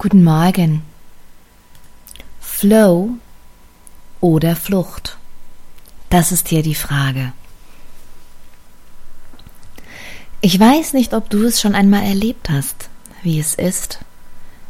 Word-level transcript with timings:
Guten 0.00 0.22
Morgen. 0.22 0.82
Flow 2.40 3.14
oder 4.20 4.54
Flucht? 4.54 5.18
Das 6.08 6.30
ist 6.30 6.46
hier 6.46 6.62
die 6.62 6.76
Frage. 6.76 7.32
Ich 10.40 10.60
weiß 10.60 10.92
nicht, 10.92 11.14
ob 11.14 11.28
du 11.30 11.42
es 11.42 11.60
schon 11.60 11.74
einmal 11.74 12.04
erlebt 12.04 12.48
hast, 12.48 12.90
wie 13.24 13.40
es 13.40 13.56
ist, 13.56 13.98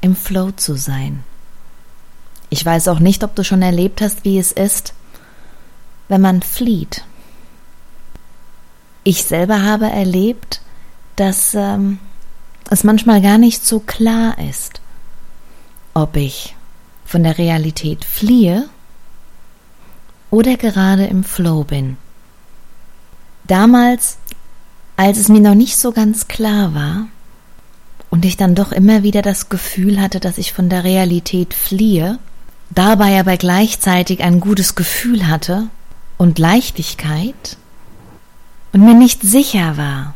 im 0.00 0.16
Flow 0.16 0.52
zu 0.52 0.74
sein. 0.74 1.22
Ich 2.48 2.64
weiß 2.64 2.88
auch 2.88 2.98
nicht, 2.98 3.22
ob 3.22 3.34
du 3.34 3.44
schon 3.44 3.60
erlebt 3.60 4.00
hast, 4.00 4.24
wie 4.24 4.38
es 4.38 4.52
ist, 4.52 4.94
wenn 6.08 6.22
man 6.22 6.40
flieht. 6.40 7.04
Ich 9.04 9.24
selber 9.24 9.60
habe 9.60 9.90
erlebt, 9.90 10.62
dass 11.16 11.52
ähm, 11.52 11.98
es 12.70 12.84
manchmal 12.84 13.20
gar 13.20 13.36
nicht 13.36 13.66
so 13.66 13.80
klar 13.80 14.38
ist, 14.38 14.79
ob 16.00 16.16
ich 16.16 16.56
von 17.04 17.22
der 17.22 17.36
Realität 17.36 18.04
fliehe 18.04 18.68
oder 20.30 20.56
gerade 20.56 21.06
im 21.06 21.24
Flow 21.24 21.64
bin. 21.64 21.98
Damals, 23.44 24.16
als 24.96 25.18
es 25.18 25.28
mir 25.28 25.40
noch 25.40 25.54
nicht 25.54 25.76
so 25.76 25.92
ganz 25.92 26.26
klar 26.26 26.74
war 26.74 27.06
und 28.08 28.24
ich 28.24 28.36
dann 28.36 28.54
doch 28.54 28.72
immer 28.72 29.02
wieder 29.02 29.22
das 29.22 29.48
Gefühl 29.48 30.00
hatte, 30.00 30.20
dass 30.20 30.38
ich 30.38 30.52
von 30.52 30.68
der 30.68 30.84
Realität 30.84 31.52
fliehe, 31.52 32.18
dabei 32.70 33.18
aber 33.20 33.36
gleichzeitig 33.36 34.22
ein 34.22 34.40
gutes 34.40 34.74
Gefühl 34.76 35.26
hatte 35.26 35.68
und 36.16 36.38
Leichtigkeit 36.38 37.58
und 38.72 38.84
mir 38.84 38.94
nicht 38.94 39.22
sicher 39.22 39.76
war, 39.76 40.14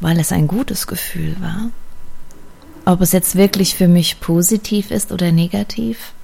weil 0.00 0.18
es 0.20 0.32
ein 0.32 0.46
gutes 0.46 0.86
Gefühl 0.86 1.36
war, 1.40 1.70
ob 2.88 3.02
es 3.02 3.12
jetzt 3.12 3.36
wirklich 3.36 3.74
für 3.74 3.86
mich 3.86 4.18
positiv 4.18 4.90
ist 4.90 5.12
oder 5.12 5.30
negativ, 5.30 6.14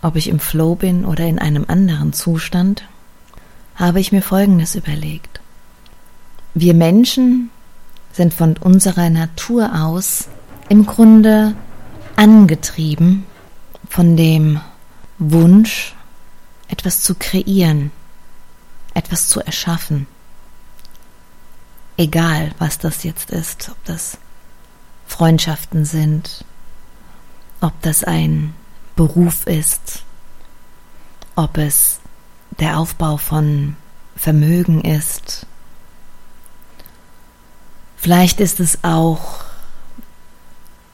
ob 0.00 0.16
ich 0.16 0.28
im 0.28 0.40
Flow 0.40 0.74
bin 0.74 1.04
oder 1.04 1.26
in 1.26 1.38
einem 1.38 1.66
anderen 1.68 2.14
Zustand, 2.14 2.84
habe 3.74 4.00
ich 4.00 4.10
mir 4.10 4.22
Folgendes 4.22 4.74
überlegt. 4.74 5.42
Wir 6.54 6.72
Menschen 6.72 7.50
sind 8.10 8.32
von 8.32 8.56
unserer 8.56 9.10
Natur 9.10 9.70
aus 9.74 10.28
im 10.70 10.86
Grunde 10.86 11.54
angetrieben 12.16 13.26
von 13.86 14.16
dem 14.16 14.62
Wunsch, 15.18 15.94
etwas 16.68 17.02
zu 17.02 17.16
kreieren, 17.16 17.90
etwas 18.94 19.28
zu 19.28 19.40
erschaffen. 19.40 20.06
Egal, 21.98 22.52
was 22.58 22.78
das 22.78 23.04
jetzt 23.04 23.30
ist, 23.30 23.68
ob 23.68 23.84
das 23.84 24.16
Freundschaften 25.12 25.84
sind, 25.84 26.44
ob 27.60 27.72
das 27.82 28.02
ein 28.02 28.54
Beruf 28.96 29.46
ist, 29.46 30.04
ob 31.36 31.58
es 31.58 32.00
der 32.58 32.78
Aufbau 32.78 33.18
von 33.18 33.76
Vermögen 34.16 34.80
ist. 34.80 35.46
Vielleicht 37.96 38.40
ist 38.40 38.58
es 38.58 38.82
auch 38.82 39.44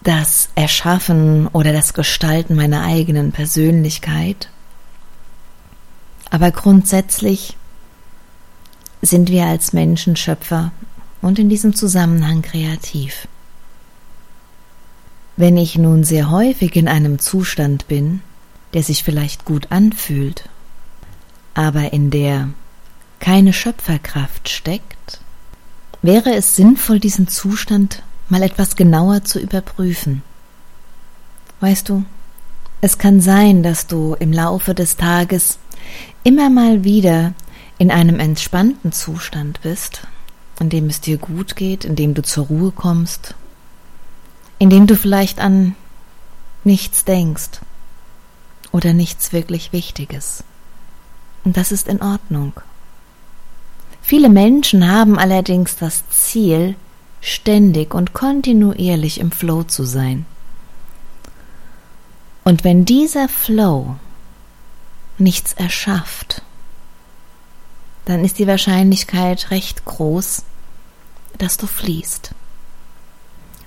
das 0.03 0.51
Erschaffen 0.57 1.47
oder 1.49 1.73
das 1.73 1.95
Gestalten 1.95 2.57
meiner 2.57 2.83
eigenen 2.83 3.31
Persönlichkeit. 3.31 4.51
Aber 6.31 6.51
grundsätzlich 6.51 7.57
sind 9.01 9.31
wir 9.31 9.47
als 9.47 9.73
Menschen 9.73 10.17
Schöpfer 10.17 10.73
und 11.23 11.39
in 11.39 11.49
diesem 11.49 11.75
Zusammenhang 11.75 12.43
kreativ. 12.43 13.29
Wenn 15.39 15.57
ich 15.57 15.79
nun 15.79 16.03
sehr 16.03 16.33
häufig 16.33 16.75
in 16.75 16.89
einem 16.89 17.21
Zustand 17.21 17.87
bin, 17.87 18.23
der 18.75 18.83
sich 18.83 19.05
vielleicht 19.05 19.45
gut 19.45 19.71
anfühlt, 19.71 20.49
aber 21.55 21.93
in 21.93 22.11
der 22.11 22.49
keine 23.21 23.53
Schöpferkraft 23.53 24.49
steckt, 24.49 25.21
wäre 26.03 26.35
es 26.35 26.57
sinnvoll, 26.57 26.99
diesen 26.99 27.29
Zustand 27.29 28.03
mal 28.29 28.43
etwas 28.43 28.75
genauer 28.75 29.23
zu 29.23 29.39
überprüfen. 29.39 30.23
Weißt 31.61 31.89
du, 31.89 32.05
es 32.81 32.99
kann 32.99 33.21
sein, 33.21 33.63
dass 33.63 33.87
du 33.87 34.17
im 34.19 34.33
Laufe 34.33 34.75
des 34.75 34.97
Tages 34.97 35.61
immer 36.25 36.51
mal 36.51 36.83
wieder 36.83 37.33
in 37.79 37.93
einem 37.93 38.19
entspannten 38.19 38.91
Zustand 38.91 39.61
bist, 39.63 40.03
in 40.59 40.69
dem 40.69 40.89
es 40.89 41.01
dir 41.01 41.17
gut 41.17 41.55
geht, 41.55 41.85
in 41.85 41.95
dem 41.95 42.15
du 42.15 42.25
zur 42.25 42.47
Ruhe 42.47 42.73
kommst 42.73 43.37
indem 44.59 44.87
du 44.87 44.97
vielleicht 44.97 45.39
an 45.41 45.75
nichts 46.65 47.05
denkst 47.05 47.61
oder 48.73 48.93
nichts 48.93 49.33
wirklich 49.33 49.73
Wichtiges. 49.73 50.45
Und 51.45 51.57
das 51.57 51.73
ist 51.73 51.89
in 51.89 52.03
Ordnung. 52.03 52.53
Viele 54.03 54.29
Menschen 54.29 54.91
haben 54.91 55.19
allerdings 55.19 55.77
das 55.77 56.09
Ziel, 56.11 56.77
ständig 57.21 57.95
und 57.95 58.13
kontinuierlich 58.13 59.21
im 59.21 59.33
Flow 59.33 59.65
zu 59.65 59.85
sein. 59.85 60.25
Und 62.45 62.65
wenn 62.65 62.85
dieser 62.85 63.29
Flow 63.29 63.97
nichts 65.19 65.53
erschafft, 65.53 66.43
dann 68.07 68.25
ist 68.25 68.39
die 68.39 68.47
Wahrscheinlichkeit 68.47 69.51
recht 69.51 69.85
groß, 69.85 70.45
dass 71.37 71.59
du 71.59 71.67
fließt. 71.67 72.31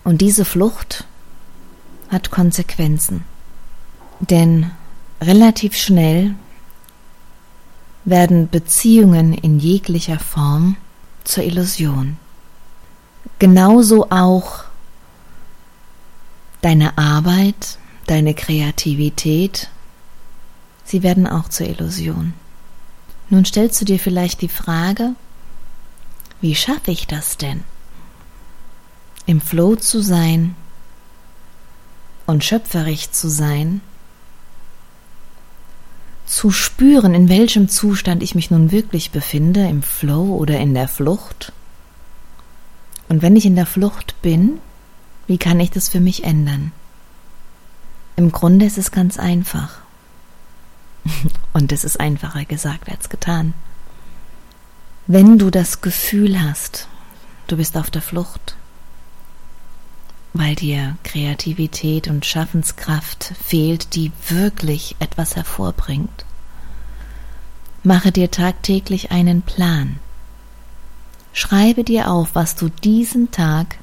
Und 0.03 0.21
diese 0.21 0.45
Flucht 0.45 1.05
hat 2.09 2.31
Konsequenzen. 2.31 3.23
Denn 4.19 4.71
relativ 5.21 5.75
schnell 5.75 6.35
werden 8.03 8.49
Beziehungen 8.49 9.33
in 9.33 9.59
jeglicher 9.59 10.19
Form 10.19 10.75
zur 11.23 11.43
Illusion. 11.43 12.17
Genauso 13.39 14.09
auch 14.09 14.65
deine 16.61 16.97
Arbeit, 16.97 17.77
deine 18.07 18.33
Kreativität, 18.33 19.69
sie 20.83 21.03
werden 21.03 21.27
auch 21.27 21.49
zur 21.49 21.67
Illusion. 21.67 22.33
Nun 23.29 23.45
stellst 23.45 23.79
du 23.81 23.85
dir 23.85 23.99
vielleicht 23.99 24.41
die 24.41 24.49
Frage, 24.49 25.15
wie 26.41 26.55
schaffe 26.55 26.91
ich 26.91 27.07
das 27.07 27.37
denn? 27.37 27.63
Im 29.25 29.41
Flow 29.41 29.75
zu 29.75 30.01
sein 30.01 30.55
und 32.25 32.43
schöpferisch 32.43 33.11
zu 33.11 33.29
sein, 33.29 33.81
zu 36.25 36.51
spüren, 36.51 37.13
in 37.13 37.27
welchem 37.27 37.67
Zustand 37.67 38.23
ich 38.23 38.35
mich 38.35 38.51
nun 38.51 38.71
wirklich 38.71 39.11
befinde, 39.11 39.67
im 39.67 39.83
Flow 39.83 40.35
oder 40.37 40.59
in 40.59 40.73
der 40.73 40.87
Flucht. 40.87 41.51
Und 43.09 43.21
wenn 43.21 43.35
ich 43.35 43.45
in 43.45 43.55
der 43.55 43.65
Flucht 43.65 44.15
bin, 44.21 44.59
wie 45.27 45.37
kann 45.37 45.59
ich 45.59 45.71
das 45.71 45.89
für 45.89 45.99
mich 45.99 46.23
ändern? 46.23 46.71
Im 48.15 48.31
Grunde 48.31 48.65
ist 48.65 48.77
es 48.77 48.91
ganz 48.91 49.17
einfach. 49.19 49.79
Und 51.53 51.71
es 51.71 51.83
ist 51.83 51.99
einfacher 51.99 52.45
gesagt 52.45 52.89
als 52.89 53.09
getan. 53.09 53.53
Wenn 55.07 55.37
du 55.37 55.49
das 55.49 55.81
Gefühl 55.81 56.41
hast, 56.41 56.87
du 57.47 57.57
bist 57.57 57.75
auf 57.75 57.89
der 57.89 58.01
Flucht, 58.01 58.55
weil 60.33 60.55
dir 60.55 60.97
Kreativität 61.03 62.07
und 62.07 62.25
Schaffenskraft 62.25 63.33
fehlt, 63.43 63.95
die 63.95 64.11
wirklich 64.29 64.95
etwas 64.99 65.35
hervorbringt. 65.35 66.25
Mache 67.83 68.11
dir 68.11 68.31
tagtäglich 68.31 69.11
einen 69.11 69.41
Plan. 69.41 69.99
Schreibe 71.33 71.83
dir 71.83 72.09
auf, 72.09 72.29
was 72.33 72.55
du 72.55 72.69
diesen 72.69 73.31
Tag 73.31 73.77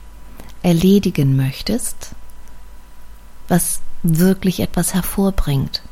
erledigen 0.63 1.37
möchtest, 1.37 2.15
was 3.49 3.81
wirklich 4.03 4.61
etwas 4.61 4.95
hervorbringt. 4.95 5.83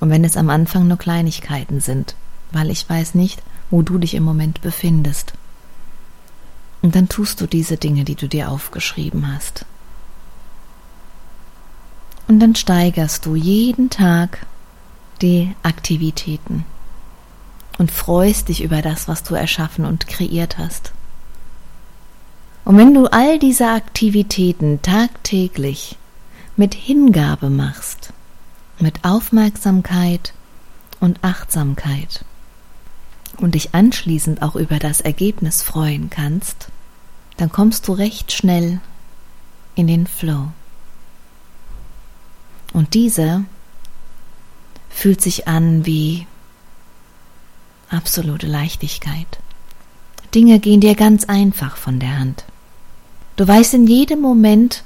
Und 0.00 0.10
wenn 0.10 0.24
es 0.24 0.36
am 0.36 0.50
Anfang 0.50 0.88
nur 0.88 0.98
Kleinigkeiten 0.98 1.80
sind, 1.80 2.16
weil 2.50 2.70
ich 2.70 2.88
weiß 2.88 3.14
nicht, 3.14 3.42
wo 3.70 3.82
du 3.82 3.98
dich 3.98 4.14
im 4.14 4.22
Moment 4.22 4.60
befindest. 4.60 5.34
Und 6.82 6.96
dann 6.96 7.08
tust 7.08 7.40
du 7.40 7.46
diese 7.46 7.76
Dinge, 7.76 8.04
die 8.04 8.16
du 8.16 8.28
dir 8.28 8.50
aufgeschrieben 8.50 9.32
hast. 9.32 9.64
Und 12.28 12.40
dann 12.40 12.54
steigerst 12.54 13.24
du 13.26 13.36
jeden 13.36 13.88
Tag 13.88 14.46
die 15.20 15.54
Aktivitäten 15.62 16.64
und 17.78 17.90
freust 17.90 18.48
dich 18.48 18.62
über 18.62 18.82
das, 18.82 19.08
was 19.08 19.22
du 19.22 19.34
erschaffen 19.34 19.84
und 19.84 20.06
kreiert 20.06 20.58
hast. 20.58 20.92
Und 22.64 22.78
wenn 22.78 22.94
du 22.94 23.06
all 23.06 23.38
diese 23.38 23.68
Aktivitäten 23.68 24.82
tagtäglich 24.82 25.96
mit 26.56 26.74
Hingabe 26.74 27.50
machst, 27.50 28.12
mit 28.78 29.04
Aufmerksamkeit 29.04 30.32
und 31.00 31.22
Achtsamkeit 31.22 32.24
und 33.38 33.54
dich 33.54 33.74
anschließend 33.74 34.42
auch 34.42 34.56
über 34.56 34.78
das 34.78 35.00
Ergebnis 35.00 35.62
freuen 35.62 36.10
kannst, 36.10 36.68
dann 37.36 37.50
kommst 37.50 37.88
du 37.88 37.92
recht 37.92 38.32
schnell 38.32 38.80
in 39.74 39.86
den 39.86 40.06
Flow. 40.06 40.48
Und 42.72 42.94
dieser 42.94 43.44
fühlt 44.90 45.20
sich 45.20 45.48
an 45.48 45.86
wie 45.86 46.26
absolute 47.90 48.46
Leichtigkeit. 48.46 49.38
Dinge 50.34 50.58
gehen 50.58 50.80
dir 50.80 50.94
ganz 50.94 51.24
einfach 51.24 51.76
von 51.76 51.98
der 51.98 52.18
Hand. 52.18 52.44
Du 53.36 53.46
weißt 53.46 53.74
in 53.74 53.86
jedem 53.86 54.20
Moment, 54.20 54.82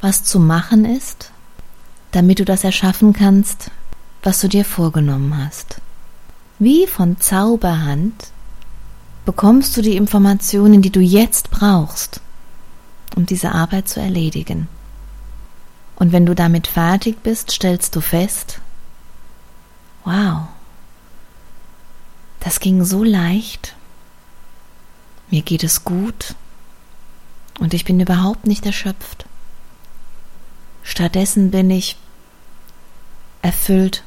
was 0.00 0.24
zu 0.24 0.38
machen 0.38 0.84
ist, 0.84 1.32
damit 2.12 2.38
du 2.38 2.44
das 2.44 2.64
erschaffen 2.64 3.12
kannst, 3.12 3.70
was 4.22 4.40
du 4.40 4.48
dir 4.48 4.64
vorgenommen 4.64 5.36
hast. 5.42 5.80
Wie 6.62 6.86
von 6.86 7.18
Zauberhand 7.18 8.32
bekommst 9.24 9.74
du 9.78 9.80
die 9.80 9.96
Informationen, 9.96 10.82
die 10.82 10.90
du 10.90 11.00
jetzt 11.00 11.50
brauchst, 11.50 12.20
um 13.16 13.24
diese 13.24 13.52
Arbeit 13.52 13.88
zu 13.88 13.98
erledigen. 13.98 14.68
Und 15.96 16.12
wenn 16.12 16.26
du 16.26 16.34
damit 16.34 16.66
fertig 16.66 17.22
bist, 17.22 17.50
stellst 17.50 17.96
du 17.96 18.02
fest, 18.02 18.60
wow, 20.04 20.48
das 22.40 22.60
ging 22.60 22.84
so 22.84 23.04
leicht, 23.04 23.74
mir 25.30 25.40
geht 25.40 25.64
es 25.64 25.82
gut 25.82 26.34
und 27.58 27.72
ich 27.72 27.86
bin 27.86 27.98
überhaupt 28.00 28.46
nicht 28.46 28.66
erschöpft. 28.66 29.24
Stattdessen 30.82 31.50
bin 31.50 31.70
ich 31.70 31.96
erfüllt 33.40 34.04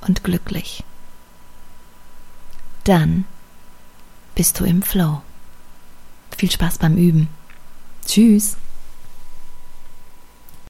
und 0.00 0.24
glücklich. 0.24 0.82
Dann 2.86 3.24
bist 4.36 4.60
du 4.60 4.64
im 4.64 4.80
Flow. 4.80 5.20
Viel 6.36 6.52
Spaß 6.52 6.78
beim 6.78 6.96
Üben. 6.96 7.28
Tschüss. 8.06 8.56